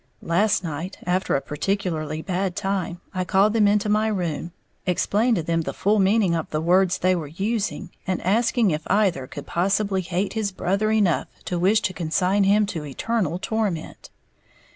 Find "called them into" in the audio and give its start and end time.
3.23-3.87